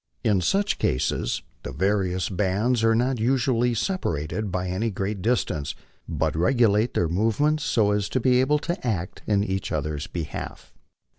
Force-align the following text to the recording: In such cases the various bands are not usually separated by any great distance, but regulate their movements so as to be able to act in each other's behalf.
In 0.23 0.41
such 0.41 0.79
cases 0.79 1.43
the 1.61 1.71
various 1.71 2.27
bands 2.27 2.83
are 2.83 2.95
not 2.95 3.19
usually 3.19 3.75
separated 3.75 4.51
by 4.51 4.67
any 4.67 4.89
great 4.89 5.21
distance, 5.21 5.75
but 6.09 6.35
regulate 6.35 6.95
their 6.95 7.07
movements 7.07 7.63
so 7.65 7.91
as 7.91 8.09
to 8.09 8.19
be 8.19 8.41
able 8.41 8.57
to 8.65 8.87
act 8.87 9.21
in 9.27 9.43
each 9.43 9.71
other's 9.71 10.07
behalf. 10.07 10.73